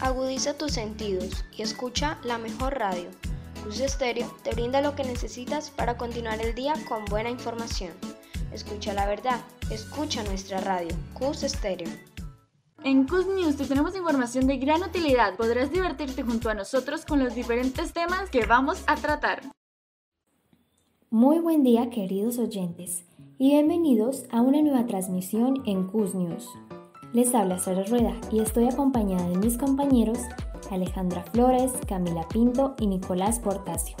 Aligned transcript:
Agudiza 0.00 0.54
tus 0.54 0.72
sentidos 0.72 1.44
y 1.56 1.62
escucha 1.62 2.18
la 2.24 2.38
mejor 2.38 2.78
radio. 2.78 3.10
Cus 3.62 3.80
Estéreo 3.80 4.30
te 4.42 4.52
brinda 4.52 4.80
lo 4.80 4.94
que 4.94 5.04
necesitas 5.04 5.70
para 5.70 5.96
continuar 5.96 6.40
el 6.40 6.54
día 6.54 6.74
con 6.88 7.04
buena 7.06 7.30
información. 7.30 7.92
Escucha 8.52 8.92
la 8.92 9.06
verdad, 9.06 9.40
escucha 9.70 10.22
nuestra 10.24 10.60
radio, 10.60 10.94
Cus 11.14 11.42
Estéreo. 11.42 11.88
En 12.82 13.06
Cus 13.06 13.26
News 13.26 13.56
te 13.56 13.64
tenemos 13.64 13.96
información 13.96 14.46
de 14.46 14.58
gran 14.58 14.82
utilidad. 14.82 15.36
Podrás 15.36 15.70
divertirte 15.70 16.22
junto 16.22 16.50
a 16.50 16.54
nosotros 16.54 17.04
con 17.06 17.22
los 17.24 17.34
diferentes 17.34 17.92
temas 17.92 18.28
que 18.30 18.44
vamos 18.44 18.84
a 18.86 18.96
tratar. 18.96 19.42
Muy 21.08 21.38
buen 21.38 21.62
día 21.62 21.88
queridos 21.88 22.38
oyentes 22.38 23.04
y 23.38 23.50
bienvenidos 23.50 24.24
a 24.30 24.42
una 24.42 24.60
nueva 24.60 24.86
transmisión 24.86 25.62
en 25.64 25.86
Cus 25.86 26.14
News. 26.14 26.48
Les 27.14 27.32
habla 27.32 27.60
Sara 27.60 27.84
Rueda 27.84 28.12
y 28.32 28.40
estoy 28.40 28.66
acompañada 28.66 29.28
de 29.28 29.38
mis 29.38 29.56
compañeros 29.56 30.18
Alejandra 30.72 31.22
Flores, 31.32 31.70
Camila 31.86 32.26
Pinto 32.26 32.74
y 32.80 32.88
Nicolás 32.88 33.38
Portacio. 33.38 33.96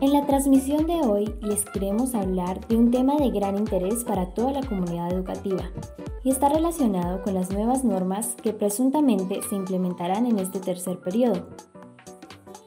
En 0.00 0.12
la 0.12 0.26
transmisión 0.26 0.88
de 0.88 0.94
hoy 0.94 1.32
les 1.40 1.64
queremos 1.64 2.16
hablar 2.16 2.66
de 2.66 2.76
un 2.76 2.90
tema 2.90 3.14
de 3.14 3.30
gran 3.30 3.56
interés 3.56 4.02
para 4.02 4.34
toda 4.34 4.50
la 4.50 4.66
comunidad 4.66 5.12
educativa 5.12 5.70
y 6.24 6.30
está 6.30 6.48
relacionado 6.48 7.22
con 7.22 7.34
las 7.34 7.52
nuevas 7.52 7.84
normas 7.84 8.34
que 8.42 8.52
presuntamente 8.52 9.40
se 9.48 9.54
implementarán 9.54 10.26
en 10.26 10.40
este 10.40 10.58
tercer 10.58 10.98
periodo. 10.98 11.46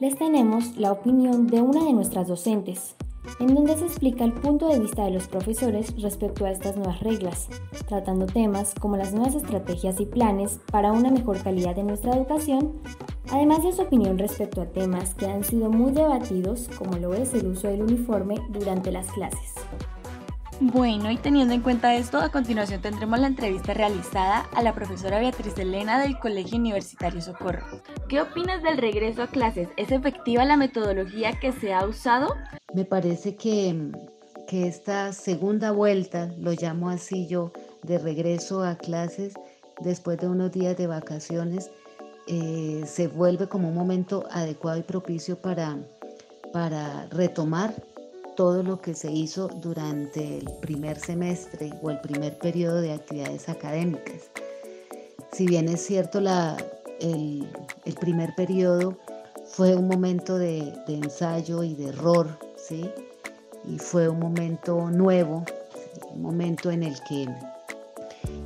Les 0.00 0.16
tenemos 0.16 0.78
la 0.78 0.90
opinión 0.90 1.48
de 1.48 1.60
una 1.60 1.84
de 1.84 1.92
nuestras 1.92 2.28
docentes, 2.28 2.96
en 3.38 3.54
donde 3.54 3.76
se 3.76 3.86
explica 3.86 4.24
el 4.24 4.32
punto 4.32 4.68
de 4.68 4.80
vista 4.80 5.04
de 5.04 5.10
los 5.10 5.28
profesores 5.28 5.94
respecto 6.00 6.44
a 6.44 6.50
estas 6.50 6.76
nuevas 6.76 7.00
reglas, 7.00 7.48
tratando 7.86 8.26
temas 8.26 8.74
como 8.80 8.96
las 8.96 9.12
nuevas 9.12 9.34
estrategias 9.34 10.00
y 10.00 10.06
planes 10.06 10.60
para 10.70 10.92
una 10.92 11.10
mejor 11.10 11.42
calidad 11.42 11.76
de 11.76 11.84
nuestra 11.84 12.14
educación, 12.14 12.72
además 13.30 13.62
de 13.62 13.72
su 13.72 13.82
opinión 13.82 14.18
respecto 14.18 14.62
a 14.62 14.66
temas 14.66 15.14
que 15.14 15.26
han 15.26 15.44
sido 15.44 15.70
muy 15.70 15.92
debatidos, 15.92 16.68
como 16.76 16.98
lo 16.98 17.14
es 17.14 17.34
el 17.34 17.46
uso 17.46 17.68
del 17.68 17.82
uniforme 17.82 18.36
durante 18.50 18.92
las 18.92 19.10
clases. 19.12 19.54
Bueno, 20.64 21.10
y 21.10 21.16
teniendo 21.16 21.54
en 21.54 21.60
cuenta 21.60 21.96
esto, 21.96 22.18
a 22.18 22.28
continuación 22.28 22.80
tendremos 22.80 23.18
la 23.18 23.26
entrevista 23.26 23.74
realizada 23.74 24.46
a 24.54 24.62
la 24.62 24.72
profesora 24.72 25.18
Beatriz 25.18 25.58
Elena 25.58 25.98
del 26.00 26.20
Colegio 26.20 26.56
Universitario 26.56 27.20
Socorro. 27.20 27.66
¿Qué 28.08 28.20
opinas 28.20 28.62
del 28.62 28.78
regreso 28.78 29.24
a 29.24 29.26
clases? 29.26 29.70
¿Es 29.76 29.90
efectiva 29.90 30.44
la 30.44 30.56
metodología 30.56 31.32
que 31.32 31.50
se 31.50 31.74
ha 31.74 31.84
usado? 31.84 32.36
Me 32.74 32.84
parece 32.84 33.36
que, 33.36 33.90
que 34.46 34.66
esta 34.66 35.12
segunda 35.12 35.72
vuelta, 35.72 36.32
lo 36.38 36.52
llamo 36.52 36.90
así 36.90 37.26
yo, 37.26 37.52
de 37.82 37.98
regreso 37.98 38.62
a 38.62 38.76
clases 38.76 39.34
después 39.80 40.18
de 40.18 40.28
unos 40.28 40.52
días 40.52 40.76
de 40.76 40.86
vacaciones, 40.86 41.70
eh, 42.28 42.84
se 42.86 43.08
vuelve 43.08 43.48
como 43.48 43.68
un 43.68 43.74
momento 43.74 44.24
adecuado 44.30 44.78
y 44.78 44.82
propicio 44.82 45.36
para, 45.36 45.76
para 46.52 47.06
retomar 47.06 47.74
todo 48.36 48.62
lo 48.62 48.80
que 48.80 48.94
se 48.94 49.10
hizo 49.10 49.48
durante 49.48 50.38
el 50.38 50.48
primer 50.60 50.98
semestre 50.98 51.72
o 51.82 51.90
el 51.90 52.00
primer 52.00 52.38
periodo 52.38 52.80
de 52.80 52.92
actividades 52.92 53.48
académicas. 53.48 54.30
Si 55.32 55.46
bien 55.46 55.68
es 55.68 55.84
cierto, 55.84 56.20
la, 56.20 56.56
el, 57.00 57.46
primer 58.00 58.34
periodo 58.34 58.96
fue 59.46 59.74
un 59.76 59.88
momento 59.88 60.38
de, 60.38 60.72
ensayo 60.88 61.62
y 61.62 61.74
de 61.74 61.88
error, 61.88 62.38
y 62.72 63.78
fue 63.78 64.08
un 64.08 64.18
momento 64.18 64.90
nuevo, 64.90 65.44
un 66.12 66.22
momento 66.22 66.70
en 66.70 66.82
el 66.82 67.00
que 67.08 67.28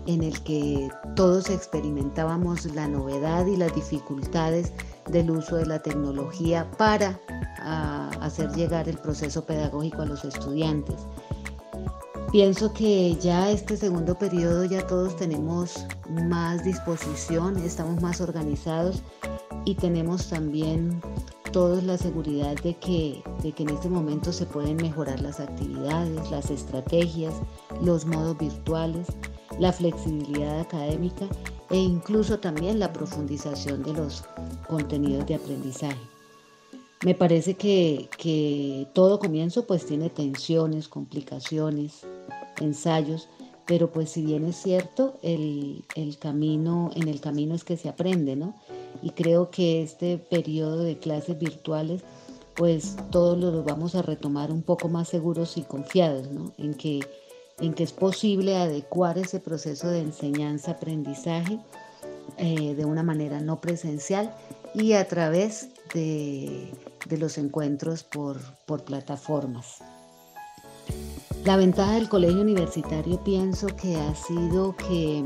en 0.07 0.23
el 0.23 0.41
que 0.43 0.89
todos 1.17 1.51
experimentábamos 1.51 2.65
la 2.75 2.87
novedad 2.89 3.47
y 3.47 3.57
las 3.57 3.75
dificultades 3.75 4.73
del 5.11 5.31
uso 5.31 5.57
de 5.57 5.67
la 5.67 5.81
tecnología 5.81 6.71
para 6.79 7.19
hacer 8.21 8.51
llegar 8.53 8.89
el 8.89 8.99
proceso 8.99 9.45
pedagógico 9.45 10.03
a 10.03 10.07
los 10.07 10.25
estudiantes. 10.25 10.97
Pienso 12.31 12.73
que 12.73 13.17
ya 13.17 13.50
este 13.50 13.77
segundo 13.77 14.17
periodo 14.17 14.65
ya 14.65 14.87
todos 14.87 15.17
tenemos 15.17 15.87
más 16.29 16.65
disposición, 16.65 17.56
estamos 17.59 18.00
más 18.03 18.21
organizados 18.21 19.03
y 19.65 19.75
tenemos 19.75 20.29
también 20.29 21.00
todos 21.53 21.83
la 21.83 21.97
seguridad 21.99 22.55
de 22.62 22.75
que, 22.77 23.23
de 23.43 23.53
que 23.53 23.62
en 23.62 23.71
este 23.71 23.89
momento 23.89 24.33
se 24.33 24.47
pueden 24.47 24.77
mejorar 24.77 25.21
las 25.21 25.41
actividades, 25.41 26.31
las 26.31 26.51
estrategias, 26.51 27.34
los 27.83 28.05
modos 28.07 28.37
virtuales, 28.39 29.07
la 29.59 29.73
flexibilidad 29.73 30.61
académica 30.61 31.27
e 31.71 31.77
incluso 31.77 32.39
también 32.39 32.79
la 32.79 32.93
profundización 32.93 33.83
de 33.83 33.93
los 33.95 34.25
contenidos 34.69 35.27
de 35.27 35.35
aprendizaje. 35.37 35.99
Me 37.05 37.15
parece 37.15 37.55
que, 37.55 38.89
todo 38.95 39.19
comienzo 39.19 39.67
pues 39.67 39.87
tiene 39.87 40.11
tensiones, 40.11 40.89
complicaciones, 40.89 42.06
ensayos, 42.61 43.29
pero 43.67 43.93
pues 43.93 44.11
si 44.11 44.25
bien 44.25 44.45
es 44.45 44.56
cierto, 44.56 45.19
el, 45.23 45.85
camino, 46.21 46.91
en 46.95 47.09
el 47.09 47.21
camino 47.21 47.55
es 47.55 47.65
que 47.65 47.77
se 47.77 47.89
aprende, 47.89 48.35
¿no? 48.37 48.55
Y 49.03 49.11
creo 49.11 49.51
que 49.51 49.83
este 49.83 50.19
periodo 50.19 50.83
de 50.83 50.99
clases 50.99 51.39
virtuales, 51.39 52.03
pues 52.55 52.97
todos 53.11 53.39
los 53.39 53.65
vamos 53.65 53.95
a 53.95 54.03
retomar 54.03 54.51
un 54.51 54.62
poco 54.62 54.89
más 54.89 55.09
seguros 55.09 55.57
y 55.57 55.62
confiados, 55.62 56.31
¿no? 56.31 56.53
En 56.59 56.75
que, 56.75 57.01
en 57.61 57.75
que 57.75 57.85
es 57.85 57.93
posible 57.93 58.56
adecuar 58.56 59.19
ese 59.19 59.41
proceso 59.41 59.89
de 59.89 60.01
enseñanza-aprendizaje 60.01 61.59
eh, 62.39 62.75
de 62.75 62.85
una 62.85 63.03
manera 63.03 63.41
no 63.41 63.61
presencial 63.61 64.35
y 64.75 64.93
a 64.93 65.09
través 65.09 65.71
de, 65.95 66.71
los 67.19 67.39
encuentros 67.39 68.03
por, 68.03 68.39
plataformas. 68.85 69.79
La 71.45 71.56
ventaja 71.56 71.93
del 71.93 72.11
colegio 72.11 72.43
universitario 72.43 73.23
pienso 73.25 73.69
que 73.69 73.97
ha 73.97 74.15
sido 74.15 74.77
que, 74.77 75.25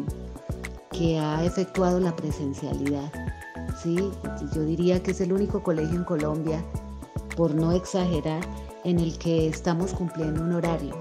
que 0.92 1.18
ha 1.18 1.44
efectuado 1.44 1.98
la 1.98 2.14
presencialidad. 2.14 3.10
¿Sí? 3.82 3.96
Yo 4.54 4.62
diría 4.62 5.02
que 5.02 5.12
es 5.12 5.20
el 5.20 5.32
único 5.32 5.62
colegio 5.62 5.96
en 5.96 6.04
Colombia, 6.04 6.64
por 7.36 7.54
no 7.54 7.72
exagerar, 7.72 8.42
en 8.84 8.98
el 8.98 9.16
que 9.18 9.48
estamos 9.48 9.92
cumpliendo 9.92 10.42
un 10.42 10.52
horario. 10.52 10.94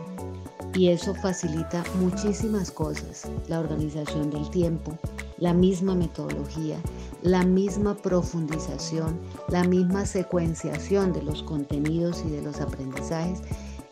Y 0.73 0.89
eso 0.89 1.15
facilita 1.15 1.83
muchísimas 1.99 2.71
cosas, 2.71 3.27
la 3.47 3.59
organización 3.59 4.29
del 4.29 4.49
tiempo, 4.51 4.97
la 5.37 5.53
misma 5.53 5.95
metodología, 5.95 6.77
la 7.23 7.43
misma 7.43 7.95
profundización, 7.95 9.19
la 9.49 9.63
misma 9.63 10.05
secuenciación 10.05 11.11
de 11.11 11.23
los 11.23 11.43
contenidos 11.43 12.23
y 12.25 12.29
de 12.29 12.41
los 12.43 12.61
aprendizajes 12.61 13.41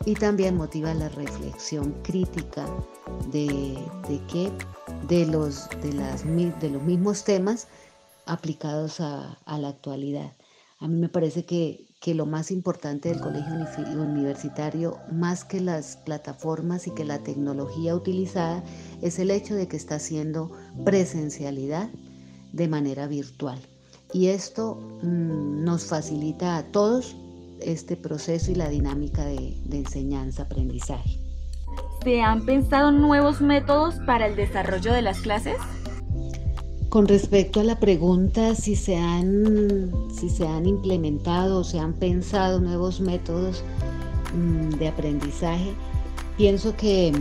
y 0.05 0.13
también 0.13 0.55
motiva 0.55 0.93
la 0.93 1.09
reflexión 1.09 1.93
crítica 2.03 2.65
de, 3.31 3.77
de 4.07 4.51
de 5.07 5.25
los, 5.25 5.69
de, 5.81 5.93
las, 5.93 6.23
de 6.25 6.69
los 6.69 6.83
mismos 6.83 7.23
temas 7.23 7.67
aplicados 8.27 8.99
a, 8.99 9.37
la 9.47 9.69
actualidad. 9.69 10.33
A 10.79 10.87
mí 10.87 10.99
me 10.99 11.09
parece 11.09 11.45
que, 11.45 11.87
que, 11.99 12.13
lo 12.13 12.25
más 12.25 12.51
importante 12.51 13.09
del 13.09 13.19
colegio 13.19 13.53
universitario, 13.99 14.99
más 15.11 15.43
que 15.43 15.59
las 15.59 15.97
plataformas 15.97 16.87
y 16.87 16.91
que 16.91 17.03
la 17.03 17.19
tecnología 17.19 17.95
utilizada, 17.95 18.63
es 19.01 19.17
el 19.17 19.31
hecho 19.31 19.55
de 19.55 19.67
que 19.67 19.77
está 19.77 19.95
haciendo 19.95 20.51
presencialidad 20.85 21.89
de 22.53 22.67
manera 22.67 23.07
virtual. 23.07 23.59
Y 24.13 24.27
esto 24.27 24.75
mm, 25.01 25.63
nos 25.63 25.85
facilita 25.85 26.57
a 26.57 26.63
todos 26.63 27.15
este 27.61 27.97
proceso 27.97 28.51
y 28.51 28.55
la 28.55 28.69
dinámica 28.69 29.25
de, 29.25 29.55
enseñanza-aprendizaje. 29.71 31.19
¿Se 32.03 32.21
han 32.21 32.45
pensado 32.45 32.91
nuevos 32.91 33.41
métodos 33.41 33.95
para 34.05 34.27
el 34.27 34.35
desarrollo 34.35 34.93
de 34.93 35.01
las 35.01 35.19
clases? 35.19 35.57
Con 36.89 37.07
respecto 37.07 37.59
a 37.59 37.63
la 37.63 37.79
pregunta 37.79 38.55
si 38.55 38.75
se 38.75 38.95
han, 38.95 39.91
si 40.13 40.29
se 40.29 40.47
han 40.47 40.65
implementado 40.65 41.59
o 41.59 41.63
se 41.63 41.79
han 41.79 41.93
pensado 41.93 42.59
nuevos 42.59 43.01
métodos 43.01 43.63
mm, 44.33 44.77
de 44.77 44.87
aprendizaje, 44.87 45.73
Pienso 46.37 46.75
que, 46.75 47.11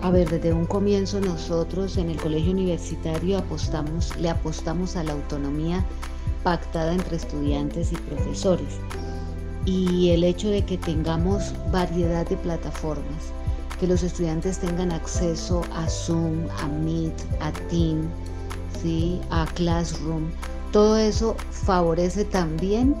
a 0.00 0.10
ver, 0.12 0.30
desde 0.30 0.52
un 0.52 0.64
comienzo 0.64 1.20
nosotros 1.20 1.96
en 1.96 2.08
el 2.08 2.20
colegio 2.20 2.52
universitario 2.52 3.38
apostamos, 3.38 4.16
le 4.16 4.30
apostamos 4.30 4.94
a 4.94 5.02
la 5.02 5.12
autonomía 5.12 5.84
pactada 6.44 6.94
entre 6.94 7.16
estudiantes 7.16 7.90
y 7.90 7.96
profesores. 7.96 8.78
Y 9.64 10.10
el 10.10 10.22
hecho 10.22 10.50
de 10.50 10.64
que 10.64 10.78
tengamos 10.78 11.52
variedad 11.72 12.28
de 12.28 12.36
plataformas, 12.36 13.32
que 13.80 13.88
los 13.88 14.04
estudiantes 14.04 14.60
tengan 14.60 14.92
acceso 14.92 15.62
a 15.74 15.88
Zoom, 15.88 16.46
a 16.62 16.68
Meet, 16.68 17.14
a 17.40 17.50
Team, 17.70 18.08
a 19.30 19.46
Classroom, 19.54 20.24
todo 20.72 20.96
eso 20.96 21.36
favorece 21.50 22.24
también 22.24 22.94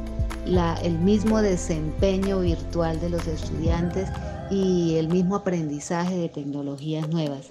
el 0.82 0.98
mismo 0.98 1.40
desempeño 1.40 2.40
virtual 2.40 3.00
de 3.00 3.10
los 3.10 3.26
estudiantes 3.26 4.08
y 4.50 4.94
el 4.96 5.08
mismo 5.08 5.36
aprendizaje 5.36 6.16
de 6.16 6.28
tecnologías 6.28 7.08
nuevas. 7.08 7.48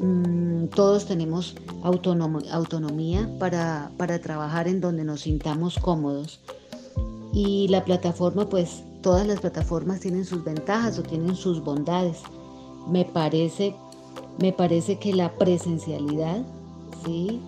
mm, 0.00 0.66
todos 0.68 1.06
tenemos 1.06 1.54
autonomía 1.82 3.28
para, 3.38 3.90
para 3.96 4.20
trabajar 4.20 4.68
en 4.68 4.80
donde 4.80 5.04
nos 5.04 5.22
sintamos 5.22 5.78
cómodos. 5.78 6.40
Y 7.32 7.68
la 7.68 7.84
plataforma, 7.84 8.48
pues 8.48 8.82
todas 9.02 9.26
las 9.26 9.40
plataformas 9.40 10.00
tienen 10.00 10.24
sus 10.24 10.44
ventajas 10.44 10.98
o 10.98 11.02
tienen 11.02 11.34
sus 11.34 11.62
bondades. 11.62 12.18
Me 12.88 13.04
parece, 13.04 13.74
me 14.38 14.52
parece 14.52 14.98
que 14.98 15.12
la 15.12 15.32
presencialidad, 15.36 16.42
¿sí? 17.04 17.40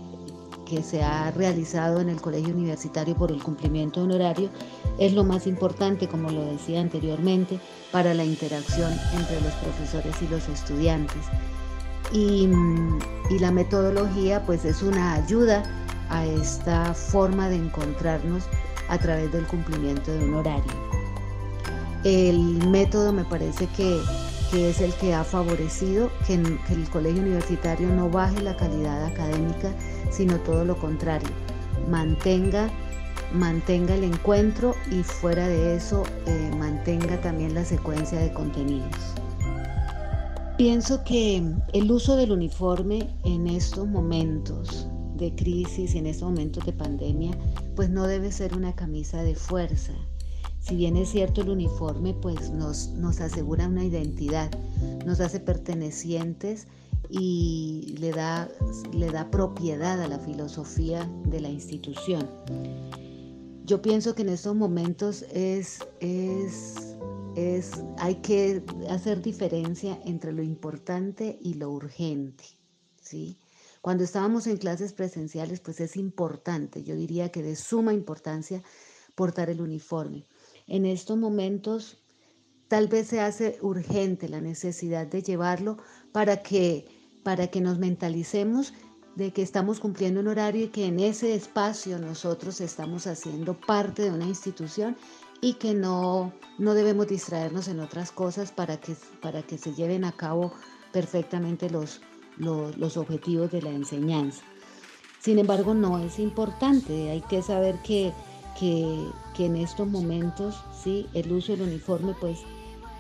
Que 0.74 0.82
se 0.82 1.02
ha 1.02 1.30
realizado 1.30 2.00
en 2.00 2.08
el 2.08 2.20
colegio 2.20 2.52
universitario 2.52 3.14
por 3.14 3.30
el 3.30 3.42
cumplimiento 3.42 4.00
de 4.00 4.06
un 4.06 4.12
horario 4.12 4.50
es 4.98 5.12
lo 5.12 5.22
más 5.22 5.46
importante, 5.46 6.08
como 6.08 6.30
lo 6.30 6.44
decía 6.46 6.80
anteriormente, 6.80 7.60
para 7.92 8.12
la 8.12 8.24
interacción 8.24 8.92
entre 9.16 9.40
los 9.40 9.52
profesores 9.54 10.14
y 10.20 10.28
los 10.28 10.48
estudiantes. 10.48 11.22
Y, 12.12 12.48
y 13.30 13.38
la 13.38 13.50
metodología 13.50 14.44
pues 14.44 14.64
es 14.64 14.82
una 14.82 15.14
ayuda 15.14 15.62
a 16.10 16.26
esta 16.26 16.92
forma 16.92 17.48
de 17.48 17.56
encontrarnos 17.56 18.44
a 18.88 18.98
través 18.98 19.32
del 19.32 19.46
cumplimiento 19.46 20.12
de 20.12 20.24
un 20.24 20.34
horario. 20.34 20.72
El 22.02 22.68
método 22.68 23.12
me 23.12 23.24
parece 23.24 23.66
que, 23.76 24.00
es 24.52 24.80
el 24.80 24.92
que 24.94 25.14
ha 25.14 25.24
favorecido 25.24 26.10
que, 26.26 26.40
que 26.68 26.74
el 26.74 26.88
colegio 26.90 27.22
universitario 27.22 27.88
no 27.88 28.08
baje 28.08 28.40
la 28.40 28.56
calidad 28.56 29.04
académica, 29.04 29.72
sino 30.14 30.38
todo 30.40 30.64
lo 30.64 30.76
contrario, 30.76 31.28
mantenga 31.90 32.70
mantenga 33.34 33.94
el 33.94 34.04
encuentro 34.04 34.74
y 34.90 35.02
fuera 35.02 35.48
de 35.48 35.76
eso 35.76 36.04
eh, 36.26 36.50
mantenga 36.56 37.20
también 37.20 37.54
la 37.54 37.64
secuencia 37.64 38.18
de 38.18 38.32
contenidos. 38.32 39.14
Pienso 40.56 41.02
que 41.02 41.42
el 41.72 41.90
uso 41.90 42.16
del 42.16 42.30
uniforme 42.30 43.08
en 43.24 43.48
estos 43.48 43.88
momentos 43.88 44.86
de 45.16 45.34
crisis, 45.34 45.96
en 45.96 46.06
estos 46.06 46.30
momentos 46.30 46.64
de 46.64 46.72
pandemia, 46.72 47.32
pues 47.74 47.90
no 47.90 48.06
debe 48.06 48.30
ser 48.30 48.54
una 48.54 48.74
camisa 48.74 49.22
de 49.22 49.34
fuerza. 49.34 49.92
Si 50.60 50.76
bien 50.76 50.96
es 50.96 51.10
cierto 51.10 51.42
el 51.42 51.50
uniforme, 51.50 52.14
pues 52.14 52.50
nos, 52.50 52.90
nos 52.90 53.20
asegura 53.20 53.66
una 53.66 53.84
identidad, 53.84 54.50
nos 55.04 55.20
hace 55.20 55.40
pertenecientes 55.40 56.68
y 57.10 57.96
le 57.98 58.10
da, 58.10 58.48
le 58.92 59.10
da 59.10 59.30
propiedad 59.30 60.00
a 60.00 60.08
la 60.08 60.18
filosofía 60.18 61.10
de 61.26 61.40
la 61.40 61.48
institución. 61.48 62.28
Yo 63.64 63.80
pienso 63.80 64.14
que 64.14 64.22
en 64.22 64.28
estos 64.28 64.54
momentos 64.54 65.24
es, 65.32 65.78
es, 66.00 66.96
es, 67.36 67.72
hay 67.98 68.16
que 68.16 68.62
hacer 68.90 69.22
diferencia 69.22 69.98
entre 70.04 70.32
lo 70.32 70.42
importante 70.42 71.38
y 71.40 71.54
lo 71.54 71.70
urgente. 71.70 72.44
¿sí? 73.00 73.38
Cuando 73.80 74.04
estábamos 74.04 74.46
en 74.46 74.56
clases 74.56 74.92
presenciales, 74.92 75.60
pues 75.60 75.80
es 75.80 75.96
importante, 75.96 76.84
yo 76.84 76.94
diría 76.94 77.30
que 77.30 77.42
de 77.42 77.56
suma 77.56 77.92
importancia, 77.92 78.62
portar 79.14 79.50
el 79.50 79.60
uniforme. 79.60 80.24
En 80.66 80.86
estos 80.86 81.16
momentos 81.16 81.98
tal 82.68 82.88
vez 82.88 83.08
se 83.08 83.20
hace 83.20 83.58
urgente 83.60 84.28
la 84.28 84.40
necesidad 84.40 85.06
de 85.06 85.22
llevarlo 85.22 85.76
para 86.12 86.42
que, 86.42 86.86
para 87.24 87.48
que 87.48 87.60
nos 87.60 87.78
mentalicemos 87.78 88.72
de 89.16 89.32
que 89.32 89.42
estamos 89.42 89.80
cumpliendo 89.80 90.20
un 90.20 90.28
horario 90.28 90.64
y 90.64 90.68
que 90.68 90.86
en 90.86 91.00
ese 91.00 91.34
espacio 91.34 91.98
nosotros 91.98 92.60
estamos 92.60 93.06
haciendo 93.06 93.54
parte 93.54 94.02
de 94.02 94.10
una 94.10 94.26
institución 94.26 94.96
y 95.40 95.54
que 95.54 95.74
no, 95.74 96.32
no 96.58 96.74
debemos 96.74 97.06
distraernos 97.08 97.68
en 97.68 97.80
otras 97.80 98.10
cosas 98.10 98.50
para 98.50 98.78
que, 98.78 98.94
para 99.20 99.42
que 99.42 99.58
se 99.58 99.74
lleven 99.74 100.04
a 100.04 100.12
cabo 100.12 100.52
perfectamente 100.92 101.70
los, 101.70 102.00
los 102.38 102.96
objetivos 102.96 103.50
de 103.50 103.62
la 103.62 103.70
enseñanza. 103.70 104.42
Sin 105.20 105.38
embargo, 105.38 105.74
no 105.74 105.98
es 105.98 106.18
importante, 106.18 107.10
hay 107.10 107.20
que 107.22 107.42
saber 107.42 107.76
que, 107.82 108.12
que, 108.58 109.10
en 109.38 109.56
estos 109.56 109.88
momentos 109.88 110.62
¿sí? 110.82 111.06
el 111.14 111.32
uso 111.32 111.52
del 111.52 111.62
uniforme 111.62 112.14
pues, 112.20 112.40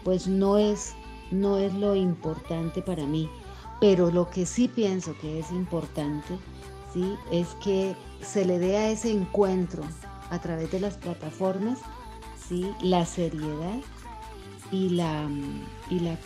pues 0.04 0.26
no, 0.26 0.58
es, 0.58 0.94
no 1.30 1.58
es 1.58 1.72
lo 1.74 1.94
importante 1.94 2.82
para 2.82 3.04
mí, 3.04 3.28
pero 3.80 4.10
lo 4.10 4.30
que 4.30 4.46
sí 4.46 4.68
pienso 4.68 5.16
que 5.20 5.40
es 5.40 5.50
importante 5.50 6.38
¿sí? 6.92 7.14
es 7.30 7.48
que 7.62 7.94
se 8.22 8.44
le 8.44 8.58
dé 8.58 8.76
a 8.76 8.90
ese 8.90 9.10
encuentro 9.10 9.82
a 10.30 10.38
través 10.40 10.70
de 10.70 10.80
las 10.80 10.96
plataformas 10.96 11.78
¿sí? 12.48 12.70
la 12.80 13.04
seriedad 13.04 13.80
y 14.70 14.88
la, 14.88 15.28
y 15.90 16.00
la 16.00 16.18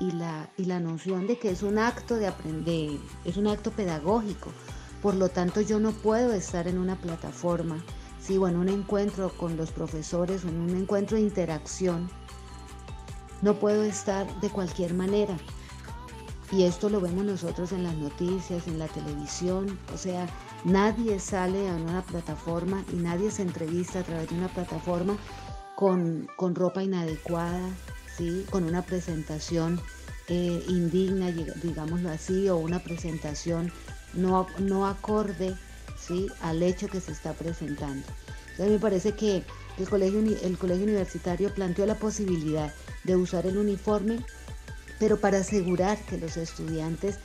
y 0.00 0.10
la, 0.12 0.48
y 0.56 0.64
la 0.64 0.80
noción 0.80 1.26
de 1.26 1.38
que 1.38 1.50
es 1.50 1.62
un 1.62 1.78
acto 1.78 2.16
de 2.16 2.28
aprender, 2.28 2.92
es 3.24 3.36
un 3.36 3.46
acto 3.46 3.70
pedagógico. 3.70 4.50
Por 5.02 5.14
lo 5.14 5.28
tanto, 5.28 5.60
yo 5.60 5.80
no 5.80 5.92
puedo 5.92 6.32
estar 6.32 6.68
en 6.68 6.78
una 6.78 6.96
plataforma, 6.96 7.82
sí, 8.20 8.36
o 8.38 8.48
en 8.48 8.56
un 8.56 8.68
encuentro 8.68 9.30
con 9.36 9.56
los 9.56 9.70
profesores 9.70 10.44
o 10.44 10.48
en 10.48 10.60
un 10.60 10.70
encuentro 10.70 11.16
de 11.16 11.22
interacción. 11.22 12.10
No 13.42 13.54
puedo 13.54 13.82
estar 13.82 14.26
de 14.40 14.50
cualquier 14.50 14.94
manera. 14.94 15.36
Y 16.52 16.64
esto 16.64 16.88
lo 16.88 17.00
vemos 17.00 17.24
nosotros 17.24 17.70
en 17.72 17.84
las 17.84 17.94
noticias, 17.94 18.66
en 18.66 18.78
la 18.78 18.88
televisión. 18.88 19.78
O 19.94 19.96
sea, 19.96 20.28
nadie 20.64 21.20
sale 21.20 21.68
a 21.68 21.74
una 21.74 22.02
plataforma 22.02 22.84
y 22.92 22.96
nadie 22.96 23.30
se 23.30 23.42
entrevista 23.42 24.00
a 24.00 24.02
través 24.02 24.30
de 24.30 24.36
una 24.36 24.48
plataforma 24.48 25.16
con, 25.76 26.28
ropa 26.54 26.82
inadecuada, 26.82 27.70
¿sí? 28.16 28.44
con 28.50 28.64
una 28.64 28.82
presentación 28.82 29.80
eh, 30.28 30.64
indigna, 30.68 31.30
digámoslo 31.30 32.10
así, 32.10 32.48
o 32.48 32.56
una 32.56 32.80
presentación 32.80 33.72
no, 34.12 34.46
no 34.58 34.86
acorde 34.86 35.56
¿sí? 35.98 36.26
al 36.42 36.62
hecho 36.62 36.88
que 36.88 37.00
se 37.00 37.12
está 37.12 37.32
presentando. 37.32 38.06
Entonces 38.50 38.72
me 38.72 38.78
parece 38.78 39.12
que 39.12 39.44
el 39.78 39.88
colegio, 39.88 40.20
el 40.20 40.58
colegio 40.58 40.84
universitario 40.84 41.54
planteó 41.54 41.86
la 41.86 41.94
posibilidad 41.94 42.74
de 43.04 43.16
usar 43.16 43.46
el 43.46 43.56
uniforme, 43.56 44.18
pero 45.00 45.18
para 45.18 45.38
asegurar 45.38 45.98
que 46.04 46.18
los 46.18 46.36
estudiantes 46.36 47.18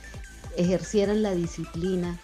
ejercieran 0.56 1.22
la 1.22 1.34
disciplina 1.34 2.18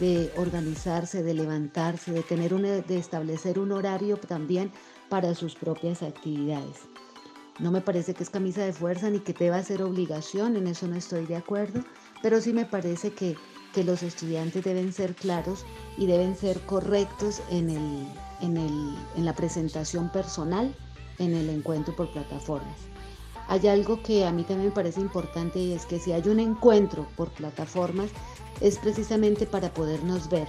de 0.00 0.32
organizarse, 0.36 1.22
de 1.22 1.34
levantarse, 1.34 2.10
de 2.10 2.22
tener 2.22 2.54
de 2.86 2.98
establecer 2.98 3.58
un 3.58 3.70
horario 3.72 4.16
también 4.16 4.72
para 5.08 5.34
sus 5.34 5.54
propias 5.54 6.02
actividades. 6.02 6.78
No 7.58 7.70
me 7.70 7.80
parece 7.80 8.14
que 8.14 8.22
es 8.22 8.30
camisa 8.30 8.64
de 8.64 8.72
fuerza 8.72 9.10
ni 9.10 9.18
que 9.18 9.32
deba 9.32 9.62
ser 9.62 9.82
obligación, 9.82 10.56
en 10.56 10.68
eso 10.68 10.86
no 10.86 10.96
estoy 10.96 11.26
de 11.26 11.36
acuerdo, 11.36 11.84
pero 12.22 12.40
sí 12.40 12.52
me 12.52 12.64
parece 12.64 13.12
que, 13.12 13.36
los 13.84 14.02
estudiantes 14.02 14.64
deben 14.64 14.92
ser 14.92 15.14
claros 15.14 15.64
y 15.96 16.06
deben 16.06 16.34
ser 16.34 16.60
correctos 16.62 17.40
en, 17.48 17.70
el, 17.70 18.08
en, 18.40 18.56
el, 18.56 18.96
en 19.14 19.24
la 19.24 19.36
presentación 19.36 20.10
personal 20.10 20.74
en 21.20 21.32
el 21.32 21.48
encuentro 21.48 21.94
por 21.94 22.10
plataformas. 22.10 22.76
Hay 23.48 23.66
algo 23.66 24.02
que 24.02 24.24
a 24.24 24.32
mí 24.32 24.44
también 24.44 24.68
me 24.68 24.74
parece 24.74 25.00
importante 25.00 25.58
y 25.58 25.72
es 25.72 25.86
que 25.86 25.98
si 25.98 26.12
hay 26.12 26.28
un 26.28 26.38
encuentro 26.38 27.08
por 27.16 27.30
plataformas 27.30 28.10
es 28.60 28.78
precisamente 28.78 29.46
para 29.46 29.72
podernos 29.72 30.28
ver, 30.28 30.48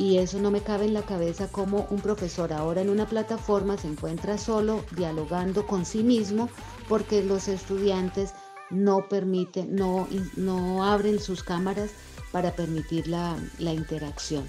y 0.00 0.16
eso 0.16 0.38
no 0.38 0.50
me 0.50 0.62
cabe 0.62 0.86
en 0.86 0.94
la 0.94 1.02
cabeza 1.02 1.48
como 1.48 1.86
un 1.90 2.00
profesor 2.00 2.54
ahora 2.54 2.80
en 2.80 2.88
una 2.88 3.06
plataforma 3.06 3.76
se 3.76 3.88
encuentra 3.88 4.38
solo 4.38 4.82
dialogando 4.96 5.66
con 5.66 5.84
sí 5.84 6.02
mismo 6.02 6.48
porque 6.88 7.22
los 7.22 7.48
estudiantes 7.48 8.32
no 8.70 9.08
permiten, 9.10 9.76
no, 9.76 10.08
no 10.36 10.84
abren 10.84 11.20
sus 11.20 11.42
cámaras 11.42 11.90
para 12.32 12.54
permitir 12.54 13.08
la, 13.08 13.36
interacción. 13.58 14.44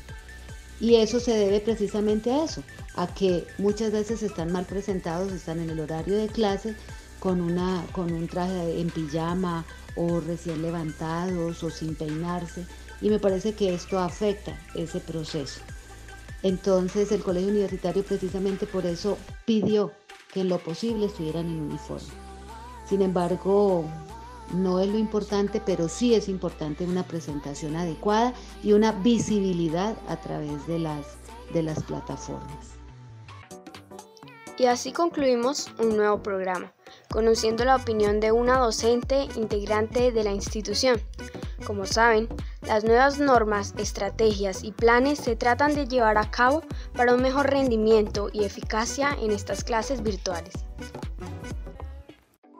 Y 0.79 0.95
eso 0.95 1.19
se 1.19 1.33
debe 1.33 1.59
precisamente 1.59 2.31
a 2.31 2.45
eso, 2.45 2.63
a 2.95 3.07
que 3.07 3.45
muchas 3.57 3.91
veces 3.91 4.23
están 4.23 4.51
mal 4.51 4.65
presentados, 4.65 5.31
están 5.33 5.59
en 5.59 5.69
el 5.69 5.79
horario 5.79 6.17
de 6.17 6.27
clase 6.27 6.75
con, 7.21 7.39
una, 7.39 7.85
con 7.91 8.11
un 8.11 8.27
traje 8.27 8.81
en 8.81 8.89
pijama 8.89 9.63
o 9.95 10.19
recién 10.19 10.63
levantados 10.63 11.63
o 11.63 11.69
sin 11.69 11.93
peinarse 11.93 12.65
y 12.99 13.09
me 13.09 13.19
parece 13.19 13.53
que 13.53 13.73
esto 13.75 13.99
afecta 13.99 14.59
ese 14.73 14.99
proceso. 14.99 15.61
Entonces 16.41 17.11
el 17.11 17.21
colegio 17.21 17.49
universitario 17.49 18.03
precisamente 18.03 18.65
por 18.65 18.87
eso 18.87 19.19
pidió 19.45 19.91
que 20.33 20.41
en 20.41 20.49
lo 20.49 20.57
posible 20.57 21.05
estuvieran 21.05 21.45
en 21.45 21.61
uniforme. 21.61 22.09
Sin 22.89 23.03
embargo, 23.03 23.85
no 24.55 24.79
es 24.79 24.89
lo 24.89 24.97
importante, 24.97 25.61
pero 25.63 25.87
sí 25.87 26.15
es 26.15 26.27
importante 26.27 26.85
una 26.85 27.03
presentación 27.03 27.75
adecuada 27.75 28.33
y 28.63 28.73
una 28.73 28.91
visibilidad 28.91 29.95
a 30.07 30.17
través 30.19 30.65
de 30.65 30.79
las, 30.79 31.05
de 31.53 31.61
las 31.61 31.83
plataformas. 31.83 32.71
Y 34.57 34.65
así 34.65 34.91
concluimos 34.91 35.71
un 35.79 35.95
nuevo 35.95 36.21
programa, 36.21 36.73
conociendo 37.11 37.65
la 37.65 37.75
opinión 37.75 38.19
de 38.19 38.31
una 38.31 38.57
docente 38.57 39.27
integrante 39.35 40.11
de 40.11 40.23
la 40.23 40.31
institución. 40.31 40.99
Como 41.65 41.85
saben, 41.85 42.27
las 42.63 42.83
nuevas 42.83 43.19
normas, 43.19 43.75
estrategias 43.77 44.63
y 44.63 44.71
planes 44.71 45.19
se 45.19 45.35
tratan 45.35 45.75
de 45.75 45.87
llevar 45.87 46.17
a 46.17 46.31
cabo 46.31 46.63
para 46.93 47.13
un 47.13 47.21
mejor 47.21 47.49
rendimiento 47.49 48.29
y 48.33 48.43
eficacia 48.43 49.15
en 49.21 49.31
estas 49.31 49.63
clases 49.63 50.01
virtuales 50.01 50.53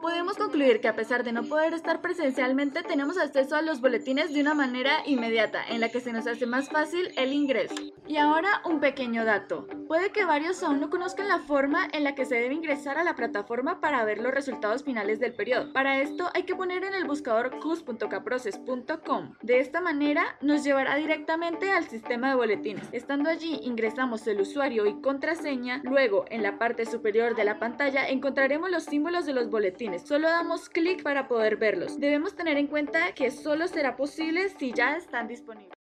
podemos 0.02 0.36
concluir 0.36 0.80
que 0.80 0.88
a 0.88 0.96
pesar 0.96 1.24
de 1.24 1.32
no 1.32 1.44
poder 1.44 1.72
estar 1.74 2.00
presencialmente, 2.00 2.82
tenemos 2.82 3.16
acceso 3.16 3.56
a 3.56 3.62
los 3.62 3.80
boletines 3.80 4.34
de 4.34 4.40
una 4.40 4.52
manera 4.52 5.02
inmediata, 5.06 5.64
en 5.68 5.80
la 5.80 5.90
que 5.90 6.00
se 6.00 6.12
nos 6.12 6.26
hace 6.26 6.44
más 6.44 6.68
fácil 6.68 7.12
el 7.16 7.32
ingreso. 7.32 7.74
Y 8.06 8.16
ahora 8.16 8.62
un 8.64 8.80
pequeño 8.80 9.24
dato. 9.24 9.66
Puede 9.92 10.10
que 10.10 10.24
varios 10.24 10.62
aún 10.62 10.80
no 10.80 10.88
conozcan 10.88 11.28
la 11.28 11.38
forma 11.38 11.86
en 11.92 12.02
la 12.02 12.14
que 12.14 12.24
se 12.24 12.36
debe 12.36 12.54
ingresar 12.54 12.96
a 12.96 13.04
la 13.04 13.14
plataforma 13.14 13.78
para 13.82 14.02
ver 14.06 14.22
los 14.22 14.32
resultados 14.32 14.84
finales 14.84 15.20
del 15.20 15.34
periodo. 15.34 15.70
Para 15.74 16.00
esto 16.00 16.30
hay 16.32 16.44
que 16.44 16.56
poner 16.56 16.82
en 16.82 16.94
el 16.94 17.04
buscador 17.04 17.60
cus.caproces.com. 17.60 19.34
De 19.42 19.58
esta 19.58 19.82
manera 19.82 20.38
nos 20.40 20.64
llevará 20.64 20.96
directamente 20.96 21.72
al 21.72 21.84
sistema 21.90 22.30
de 22.30 22.36
boletines. 22.36 22.88
Estando 22.92 23.28
allí 23.28 23.60
ingresamos 23.64 24.26
el 24.26 24.40
usuario 24.40 24.86
y 24.86 24.98
contraseña, 25.02 25.82
luego 25.84 26.24
en 26.30 26.42
la 26.42 26.58
parte 26.58 26.86
superior 26.86 27.36
de 27.36 27.44
la 27.44 27.58
pantalla 27.58 28.08
encontraremos 28.08 28.70
los 28.70 28.84
símbolos 28.84 29.26
de 29.26 29.34
los 29.34 29.50
boletines. 29.50 30.08
Solo 30.08 30.30
damos 30.30 30.70
clic 30.70 31.02
para 31.02 31.28
poder 31.28 31.58
verlos. 31.58 32.00
Debemos 32.00 32.34
tener 32.34 32.56
en 32.56 32.68
cuenta 32.68 33.12
que 33.12 33.30
solo 33.30 33.68
será 33.68 33.94
posible 33.94 34.48
si 34.58 34.72
ya 34.72 34.96
están 34.96 35.28
disponibles. 35.28 35.81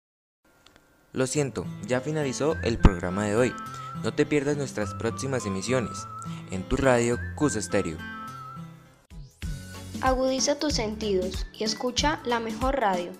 Lo 1.16 1.28
siento, 1.28 1.66
ya 1.88 2.02
finalizó 2.02 2.58
el 2.62 2.78
programa 2.78 3.24
de 3.24 3.38
hoy. 3.38 3.56
No 4.04 4.14
te 4.14 4.26
pierdas 4.26 4.58
nuestras 4.58 4.94
próximas 4.96 5.46
emisiones 5.46 5.98
en 6.52 6.68
tu 6.68 6.76
radio 6.76 7.18
CUS 7.36 7.56
Estéreo. 7.56 7.98
Agudiza 10.02 10.60
tus 10.60 10.74
sentidos 10.74 11.48
y 11.58 11.64
escucha 11.64 12.20
la 12.26 12.42
mejor 12.42 12.82
radio. 12.82 13.14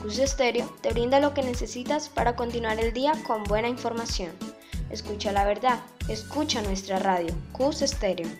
CUS 0.00 0.18
Estéreo 0.18 0.74
te 0.80 0.94
brinda 0.94 1.20
lo 1.20 1.34
que 1.34 1.42
necesitas 1.42 2.08
para 2.08 2.36
continuar 2.36 2.80
el 2.80 2.94
día 2.94 3.12
con 3.26 3.44
buena 3.44 3.68
información. 3.68 4.30
Escucha 4.88 5.30
la 5.30 5.44
verdad, 5.44 5.78
escucha 6.08 6.62
nuestra 6.62 7.00
radio, 7.00 7.34
CUS 7.52 7.82
Estéreo. 7.82 8.30